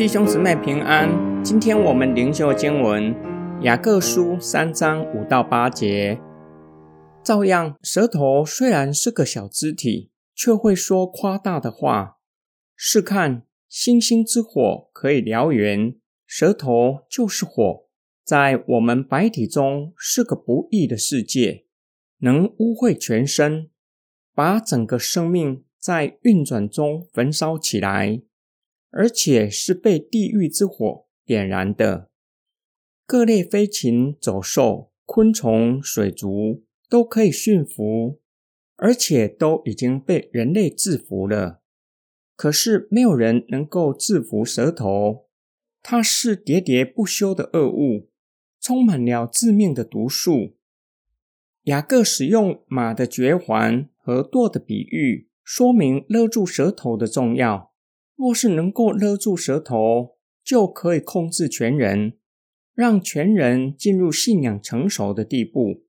[0.00, 1.10] 弟兄姊妹平安。
[1.44, 3.14] 今天我们灵修经文
[3.60, 6.18] 雅各书三章五到八节。
[7.22, 12.16] 照样，舌头虽然是个小肢体，却会说夸大的话。
[12.74, 15.94] 试看星星之火可以燎原，
[16.26, 17.84] 舌头就是火，
[18.24, 21.66] 在我们白体中是个不义的世界，
[22.20, 23.68] 能污秽全身，
[24.34, 28.22] 把整个生命在运转中焚烧起来。
[28.90, 32.10] 而且是被地狱之火点燃的，
[33.06, 38.20] 各类飞禽走兽、昆虫、水族都可以驯服，
[38.76, 41.62] 而且都已经被人类制服了。
[42.34, 45.28] 可是没有人能够制服蛇头，
[45.82, 48.08] 它是喋喋不休的恶物，
[48.60, 50.56] 充满了致命的毒素。
[51.64, 57.69] 雅各使用马的绝环和舵的比喻，说明勒住舌头的重要。
[58.20, 62.18] 若是能够勒住舌头，就可以控制全人，
[62.74, 65.84] 让全人进入信仰成熟的地步。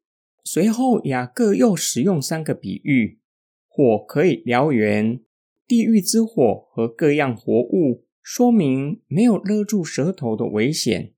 [0.46, 3.20] 随后，雅各又使用三个比喻：
[3.68, 5.22] 火可以燎原，
[5.68, 11.14] 地狱之火和各样活物，说明没有勒住舌头的危险。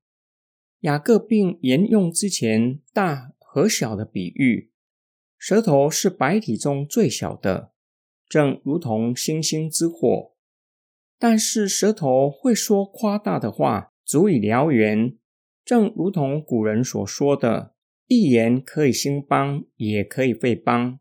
[0.80, 4.72] 雅各并沿用之前大和小的比喻，
[5.38, 7.72] 舌头是白体中最小的，
[8.28, 10.33] 正如同星星之火。
[11.18, 15.16] 但是舌头会说夸大的话，足以燎原，
[15.64, 17.74] 正如同古人所说的
[18.08, 21.00] ：“一言可以兴邦，也可以废邦。”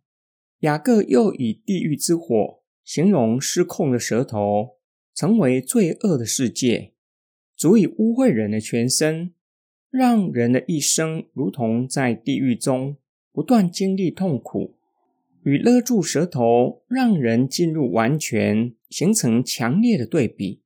[0.61, 4.77] 雅各又以地狱之火形容失控的舌头，
[5.13, 6.93] 成为罪恶的世界，
[7.57, 9.35] 足以污秽人的全身，
[9.91, 12.97] 让人的一生如同在地狱中
[13.33, 14.77] 不断经历痛苦。
[15.43, 20.61] 与勒住舌头，让人进入完全，形成强烈的对比。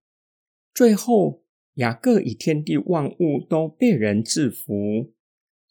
[0.75, 5.13] 最后，雅各以天地万物都被人制服，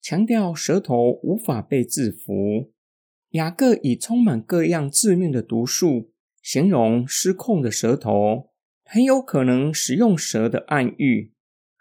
[0.01, 2.71] 强调舌头无法被制服。
[3.31, 8.51] 雅各以充满各样致命的毒素，形容失控的舌头，
[8.85, 11.33] 很有可能使用蛇的暗喻，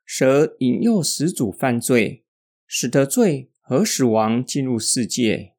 [0.05, 2.25] 蛇引诱始祖犯罪，
[2.67, 5.53] 使得罪和死亡进入世界。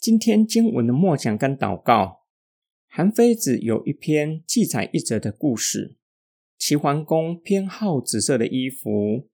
[0.00, 2.23] 今天经文的默想跟祷告，
[2.96, 5.96] 韩非子有一篇记载一则的故事。
[6.56, 9.28] 齐桓公偏好紫色的衣服，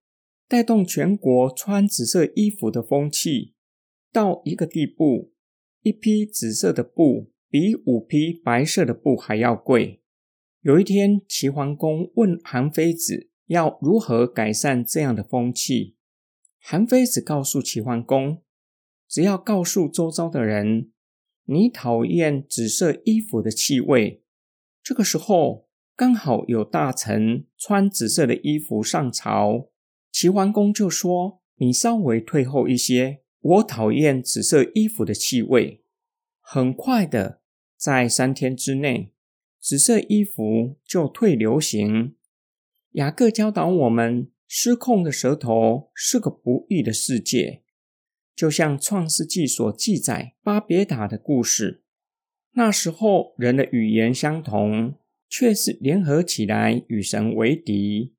[0.49, 3.53] 带动全国穿紫色衣服的风气，
[4.11, 5.35] 到一个地步，
[5.83, 10.01] 一匹紫色的布比五匹白色的布还要贵。
[10.63, 15.97] 有一天，齐桓公问韩非子要如何改善这样的风气，
[16.59, 18.41] 韩非子告诉齐桓公。
[19.07, 20.93] 只要告诉周遭的人，
[21.53, 24.23] 你讨厌紫色衣服的气味。
[24.85, 29.69] 这个时候刚好有大臣穿紫色的衣服上朝，
[30.13, 35.83] 齐桓公就说：“你稍微退后一些，我讨厌紫色衣服的气味。”
[36.41, 37.41] 很快的，
[37.77, 39.13] 在三天之内，
[39.61, 42.15] 紫色衣服就退流行。
[42.93, 47.65] 雅各教导我们，失控的舌头是个不义的世界。
[48.35, 51.83] 就像《创世纪》所记载巴别塔的故事，
[52.53, 54.95] 那时候人的语言相同，
[55.29, 58.15] 却是联合起来与神为敌。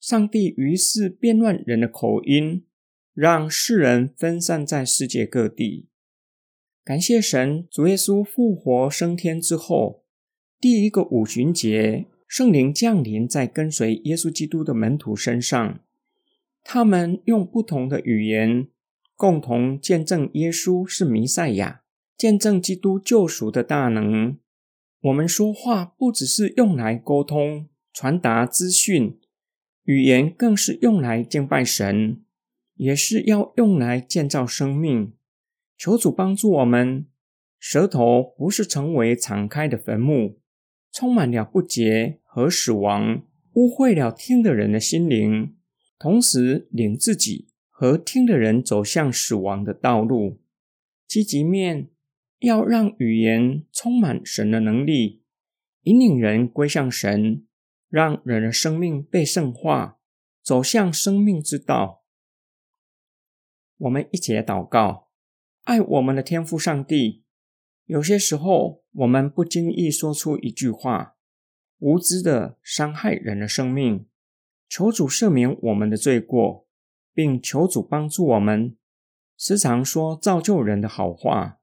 [0.00, 2.64] 上帝于是变乱人的口音，
[3.12, 5.88] 让世人分散在世界各地。
[6.84, 10.04] 感谢神，主耶稣复活升天之后，
[10.60, 15.80] 第一个五旬节，圣灵降临在跟随耶稣基督的门徒身上，
[16.64, 18.68] 他们用不同的语言。
[19.18, 21.82] 共同见证耶稣是弥赛亚，
[22.16, 24.38] 见证基督救赎的大能。
[25.00, 29.18] 我们说话不只是用来沟通、传达资讯，
[29.82, 32.22] 语言更是用来敬拜神，
[32.76, 35.12] 也是要用来建造生命。
[35.76, 37.04] 求主帮助我们，
[37.58, 40.38] 舌头不是成为敞开的坟墓，
[40.92, 43.24] 充满了不洁和死亡，
[43.54, 45.56] 污秽了听的人的心灵，
[45.98, 47.48] 同时领自己。
[47.80, 50.40] 和听的人走向死亡的道路。
[51.06, 51.88] 积极面
[52.40, 55.22] 要让语言充满神的能力，
[55.82, 57.46] 引领人归向神，
[57.88, 60.00] 让人的生命被圣化，
[60.42, 62.02] 走向生命之道。
[63.76, 65.10] 我们一起来祷告：
[65.62, 67.22] 爱我们的天父上帝。
[67.86, 71.14] 有些时候，我们不经意说出一句话，
[71.78, 74.04] 无知的伤害人的生命。
[74.68, 76.66] 求主赦免我们的罪过。
[77.18, 78.76] 并求主帮助我们，
[79.36, 81.58] 时常说造就人的好话，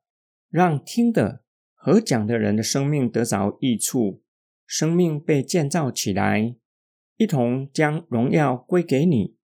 [0.50, 4.22] 让听的和讲的人的生命得着益处，
[4.68, 6.58] 生命被建造起来。
[7.16, 9.38] 一同将荣耀归给你。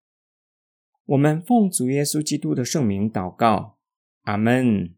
[1.06, 3.78] 我们奉主耶稣基督的圣名祷告，
[4.24, 4.94] 阿门。